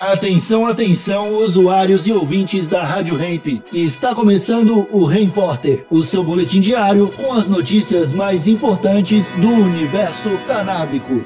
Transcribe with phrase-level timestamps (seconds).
[0.00, 3.62] Atenção, atenção, usuários e ouvintes da Rádio Ramp.
[3.70, 10.30] Está começando o Repórter, o seu boletim diário com as notícias mais importantes do universo
[10.46, 11.22] canábico.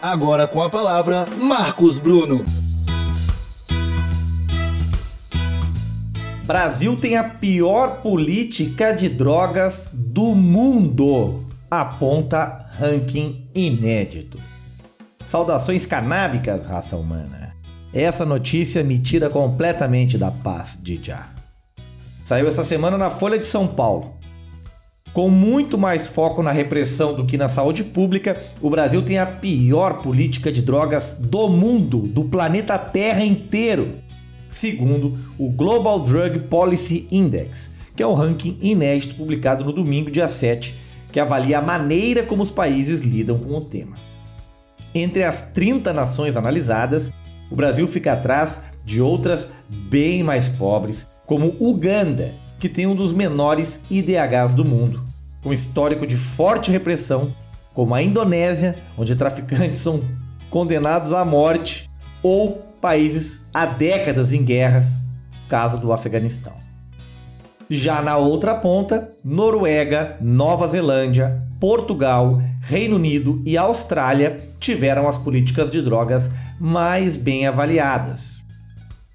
[0.00, 2.44] Agora com a palavra, Marcos Bruno.
[6.44, 14.38] Brasil tem a pior política de drogas do mundo, aponta ranking inédito.
[15.24, 17.47] Saudações canábicas, raça humana.
[17.92, 21.28] Essa notícia me tira completamente da paz já.
[22.22, 24.14] Saiu essa semana na Folha de São Paulo.
[25.14, 29.24] Com muito mais foco na repressão do que na saúde pública, o Brasil tem a
[29.24, 33.94] pior política de drogas do mundo, do planeta Terra inteiro,
[34.50, 40.28] segundo o Global Drug Policy Index, que é um ranking inédito publicado no domingo, dia
[40.28, 40.78] 7,
[41.10, 43.96] que avalia a maneira como os países lidam com o tema.
[44.94, 47.10] Entre as 30 nações analisadas,
[47.50, 53.12] o Brasil fica atrás de outras bem mais pobres, como Uganda, que tem um dos
[53.12, 55.04] menores IDHs do mundo,
[55.42, 57.34] com histórico de forte repressão,
[57.74, 60.02] como a Indonésia, onde traficantes são
[60.50, 61.88] condenados à morte,
[62.22, 65.02] ou países há décadas em guerras,
[65.48, 66.54] caso do Afeganistão.
[67.70, 75.70] Já na outra ponta, Noruega, Nova Zelândia, Portugal, Reino Unido e Austrália tiveram as políticas
[75.70, 78.44] de drogas mais bem avaliadas.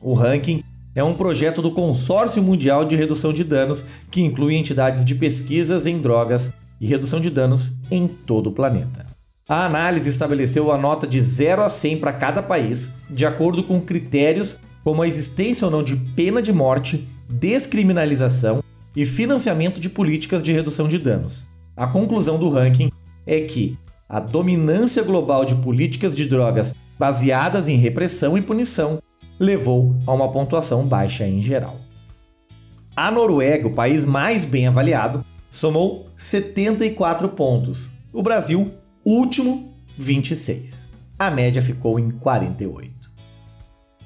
[0.00, 0.62] O ranking
[0.94, 5.86] é um projeto do Consórcio Mundial de Redução de Danos que inclui entidades de pesquisas
[5.86, 9.06] em drogas e redução de danos em todo o planeta.
[9.46, 13.80] A análise estabeleceu a nota de 0 a 100 para cada país, de acordo com
[13.80, 18.62] critérios como a existência ou não de pena de morte, descriminalização
[18.96, 21.49] e financiamento de políticas de redução de danos.
[21.80, 22.92] A conclusão do ranking
[23.26, 29.02] é que a dominância global de políticas de drogas baseadas em repressão e punição
[29.38, 31.78] levou a uma pontuação baixa em geral.
[32.94, 37.90] A Noruega, o país mais bem avaliado, somou 74 pontos.
[38.12, 40.92] O Brasil, último, 26.
[41.18, 43.10] A média ficou em 48.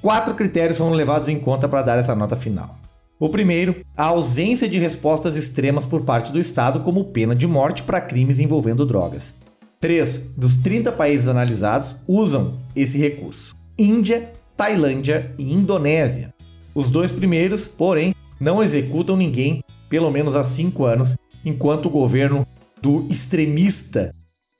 [0.01, 2.84] Quatro critérios foram levados em conta para dar essa nota final.
[3.17, 7.83] O primeiro, a ausência de respostas extremas por parte do Estado, como pena de morte
[7.83, 9.39] para crimes envolvendo drogas.
[9.79, 16.33] Três dos 30 países analisados usam esse recurso: Índia, Tailândia e Indonésia.
[16.73, 21.15] Os dois primeiros, porém, não executam ninguém pelo menos há cinco anos,
[21.45, 22.45] enquanto o governo
[22.81, 24.13] do extremista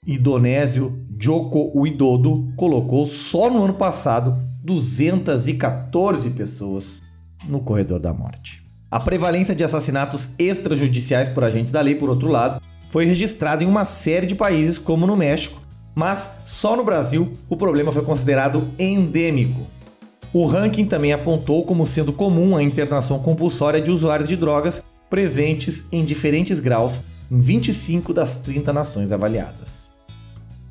[0.08, 7.02] indonésio Joko Widodo colocou só no ano passado 214 pessoas
[7.48, 8.66] no corredor da morte.
[8.90, 13.68] A prevalência de assassinatos extrajudiciais por agentes da lei, por outro lado, foi registrada em
[13.68, 15.62] uma série de países, como no México,
[15.94, 19.68] mas só no Brasil o problema foi considerado endêmico.
[20.34, 25.88] O ranking também apontou como sendo comum a internação compulsória de usuários de drogas presentes
[25.92, 29.95] em diferentes graus em 25 das 30 nações avaliadas.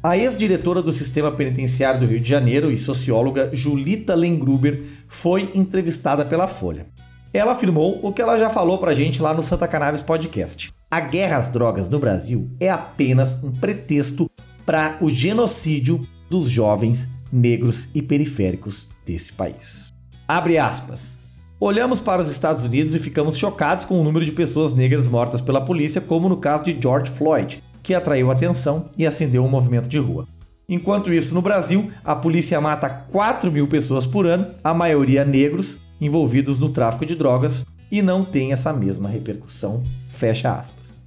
[0.04, 6.26] A ex-diretora do Sistema Penitenciário do Rio de Janeiro e socióloga Julita Lengruber foi entrevistada
[6.26, 6.88] pela Folha.
[7.32, 10.70] Ela afirmou o que ela já falou pra gente lá no Santa Cannabis Podcast.
[10.91, 14.31] A guerra às drogas no Brasil é apenas um pretexto
[14.66, 19.91] para o genocídio dos jovens negros e periféricos desse país.
[20.28, 21.19] Abre aspas.
[21.59, 25.41] Olhamos para os Estados Unidos e ficamos chocados com o número de pessoas negras mortas
[25.41, 29.87] pela polícia, como no caso de George Floyd, que atraiu atenção e acendeu um movimento
[29.87, 30.27] de rua.
[30.67, 35.81] Enquanto isso, no Brasil, a polícia mata 4 mil pessoas por ano, a maioria negros,
[36.00, 39.83] envolvidos no tráfico de drogas, e não tem essa mesma repercussão.
[40.09, 40.99] Fecha aspas.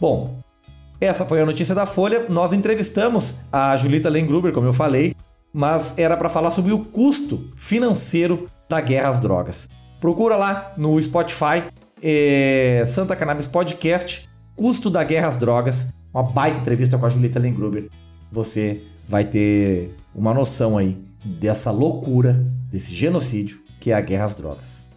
[0.00, 0.40] Bom,
[1.00, 2.26] essa foi a notícia da Folha.
[2.28, 5.14] Nós entrevistamos a Julita Lengruber, como eu falei,
[5.52, 9.68] mas era para falar sobre o custo financeiro da guerra às drogas.
[10.00, 11.64] Procura lá no Spotify,
[12.02, 17.38] é, Santa Cannabis Podcast, Custo da Guerra às Drogas uma baita entrevista com a Julieta
[17.38, 17.88] Lengruber.
[18.30, 24.34] Você vai ter uma noção aí dessa loucura, desse genocídio que é a guerra às
[24.34, 24.90] drogas.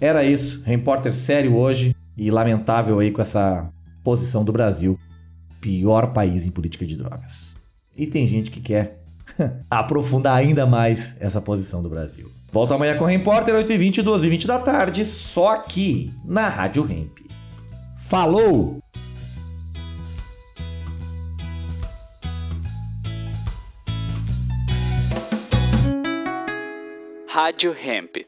[0.00, 3.68] Era isso, repórter sério hoje e lamentável aí com essa
[4.02, 4.98] posição do Brasil,
[5.60, 7.54] pior país em política de drogas.
[7.96, 9.02] E tem gente que quer
[9.70, 12.30] aprofundar ainda mais essa posição do Brasil.
[12.52, 17.18] Volta amanhã com o Repórter 8h20, 12h20 da tarde, só aqui na Rádio Hemp.
[17.96, 18.79] Falou!
[27.40, 28.18] Rádio Hemp.